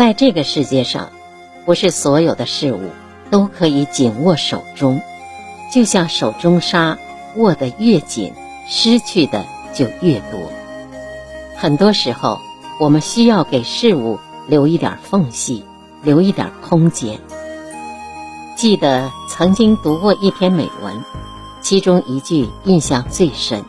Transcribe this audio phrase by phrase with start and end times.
[0.00, 1.10] 在这个世界上，
[1.66, 2.80] 不是所有的事物
[3.30, 5.02] 都可以紧握手中，
[5.70, 6.96] 就像手中沙，
[7.36, 8.32] 握得越紧，
[8.66, 9.44] 失去的
[9.74, 10.40] 就越多。
[11.54, 12.40] 很多时候，
[12.78, 14.18] 我们需要给事物
[14.48, 15.66] 留一点缝隙，
[16.02, 17.18] 留一点空间。
[18.56, 21.04] 记得曾经读过一篇美文，
[21.60, 23.62] 其中一句印象最深：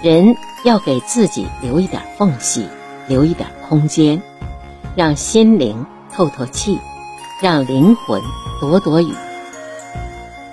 [0.00, 2.68] 人要给自己留一点缝隙，
[3.08, 4.22] 留一点空间，
[4.98, 6.76] 让心灵透透气，
[7.40, 8.20] 让灵魂
[8.60, 9.14] 躲躲雨。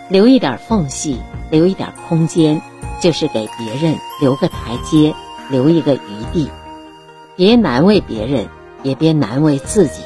[0.08, 1.18] 留一点缝隙，
[1.50, 2.62] 留一点空间，
[3.02, 5.16] 就是给别人留个台阶，
[5.50, 6.00] 留一个余
[6.32, 6.48] 地，
[7.36, 8.48] 别难为别人，
[8.84, 10.04] 也别难为自己。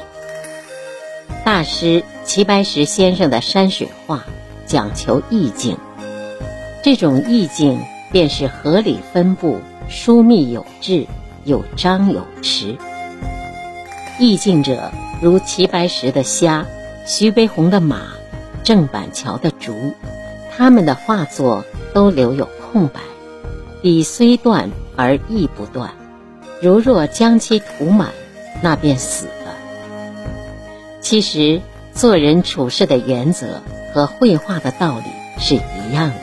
[1.44, 4.24] 大师齐白石先生的山水画
[4.64, 5.76] 讲求意境，
[6.82, 7.78] 这种意境
[8.10, 11.06] 便是合理分布、疏密有致、
[11.44, 12.78] 有张有弛。
[14.20, 16.66] 意境者如齐白石的虾、
[17.06, 18.02] 徐悲鸿的马、
[18.62, 19.94] 郑板桥的竹，
[20.54, 23.00] 他们的画作都留有空白，
[23.80, 25.92] 笔虽断而意不断。
[26.60, 28.10] 如若将其涂满，
[28.60, 29.56] 那便死了。
[31.00, 31.62] 其实，
[31.94, 33.62] 做人处事的原则
[33.94, 35.04] 和绘画的道理
[35.38, 36.16] 是一样的，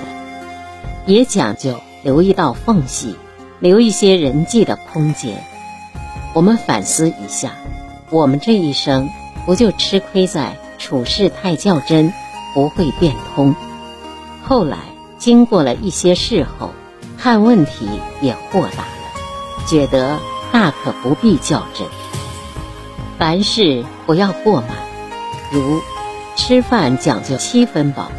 [1.07, 3.15] 也讲究留一道缝隙，
[3.59, 5.43] 留一些人际的空间。
[6.35, 7.53] 我们反思一下，
[8.09, 9.09] 我们这一生
[9.45, 12.13] 不就吃亏在处事太较真，
[12.53, 13.53] 不会变通？
[14.43, 14.77] 后来
[15.17, 16.71] 经过了一些事后，
[17.17, 17.89] 看问题
[18.21, 20.19] 也豁达了，觉得
[20.53, 21.85] 大可不必较真。
[23.17, 24.69] 凡事不要过满，
[25.51, 25.81] 如
[26.37, 28.09] 吃饭讲究七分饱，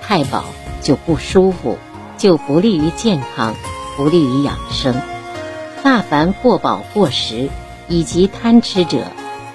[0.00, 0.44] 太饱
[0.80, 1.76] 就不舒服，
[2.16, 3.54] 就不利于健康，
[3.98, 4.94] 不利于养生。
[5.82, 7.50] 大凡过饱过食
[7.86, 9.04] 以及贪吃者，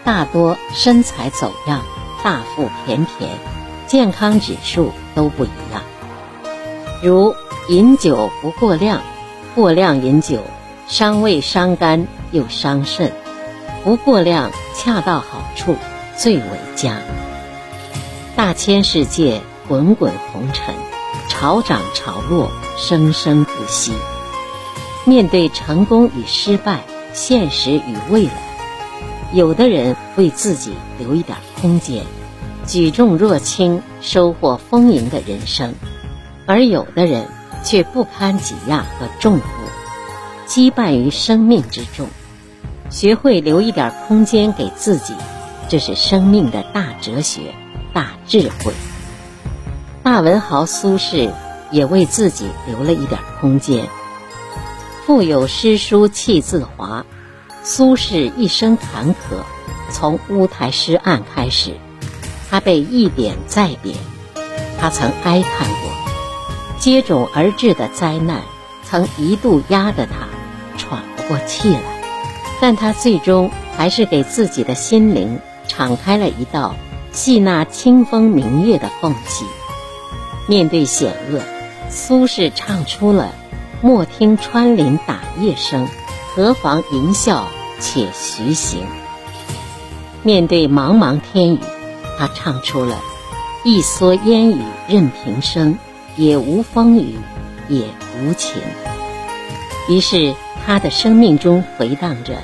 [0.04, 1.82] 大多身材走样，
[2.24, 3.30] 大腹便便，
[3.88, 5.82] 健康指数都不一样。
[7.04, 7.36] 如
[7.70, 9.02] 饮酒不过量，
[9.56, 10.40] 过量饮酒
[10.88, 13.12] 伤胃伤肝又伤肾。
[13.84, 15.76] 不过量，恰到好处，
[16.18, 16.44] 最为
[16.76, 16.98] 佳。
[18.36, 20.76] 大千世界，滚滚红尘，
[21.28, 23.94] 潮涨潮落，生生不息。
[25.06, 26.82] 面对成功与失败，
[27.14, 28.32] 现实与未来，
[29.34, 32.04] 有的人为自己留一点空间，
[32.68, 35.72] 举重若轻，收获丰盈的人生；
[36.46, 37.28] 而有的人
[37.64, 39.46] 却不堪挤压和重负，
[40.48, 42.08] 羁绊于生命之中。
[42.90, 45.14] 学会留一点空间给自己，
[45.70, 47.56] 这是生命的大哲学、
[47.94, 48.74] 大智慧。
[50.04, 51.32] 大文豪苏轼
[51.72, 53.88] 也为自己留了一点空间。
[55.06, 57.06] 腹有诗书气自华，
[57.64, 59.44] 苏轼一生坎坷，
[59.92, 61.78] 从乌台诗案开始，
[62.50, 63.96] 他被一贬再贬，
[64.80, 65.92] 他曾哀叹过，
[66.80, 68.42] 接踵而至的灾难
[68.84, 70.28] 曾一度压得他
[70.78, 71.80] 喘不过气来。
[72.60, 76.76] 但他最终还是给自己的心灵敞开了一道
[77.12, 79.46] 细纳清风明月的缝隙。
[80.48, 81.42] 面对险恶，
[81.90, 83.34] 苏轼唱出了
[83.82, 85.88] “莫听穿林打叶声，
[86.34, 87.44] 何妨吟啸
[87.80, 88.86] 且徐行”。
[90.24, 91.60] 面对茫茫天雨，
[92.18, 93.00] 他唱出了
[93.66, 95.78] “一蓑烟雨任平生，
[96.16, 97.18] 也无风雨
[97.68, 97.86] 也
[98.20, 98.62] 无晴”。
[99.90, 102.36] 于是，他的生命中回荡着。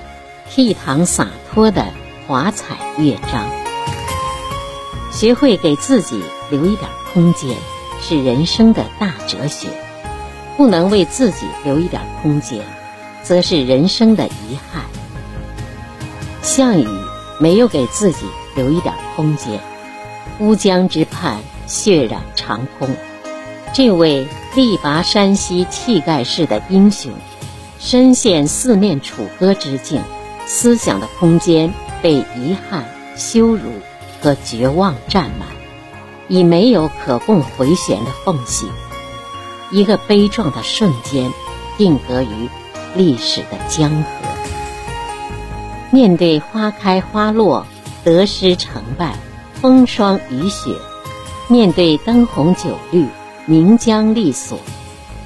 [0.50, 1.86] 倜傥洒脱的
[2.26, 3.46] 华彩乐章，
[5.12, 7.56] 学会给自己留一点空间，
[8.02, 9.68] 是人生的大哲学。
[10.56, 12.66] 不能为自己留一点空间，
[13.28, 14.84] 则是人生的遗憾。
[16.42, 16.88] 项羽
[17.40, 19.60] 没有给自己留一点空间，
[20.40, 22.96] 乌江之畔血染长空。
[23.74, 24.26] 这位
[24.56, 27.12] 力拔山兮气盖世的英雄，
[27.80, 30.02] 身陷四面楚歌之境。
[30.46, 32.86] 思想的空间被遗憾、
[33.18, 33.74] 羞辱
[34.22, 35.50] 和绝望占满，
[36.30, 38.66] 已没有可供回旋的缝隙。
[39.72, 41.30] 一个悲壮的瞬间，
[41.78, 42.50] 定格于
[42.98, 44.28] 历史的江河。
[45.92, 47.66] 面对花开花落、
[48.04, 49.16] 得失成败、
[49.54, 50.72] 风霜雨雪，
[51.48, 53.06] 面对灯红酒绿、
[53.46, 54.60] 名缰利锁，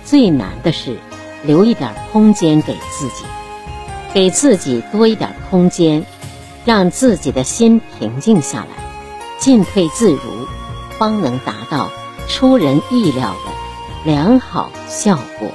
[0.05, 0.99] 最难的是
[1.43, 3.25] 留一点空间给自己。
[4.13, 6.05] 给自己多一点空间，
[6.65, 8.83] 让自己的心平静下来，
[9.39, 10.19] 进退自如，
[10.99, 11.89] 方能达到
[12.27, 13.51] 出人意料的
[14.03, 15.49] 良好效果。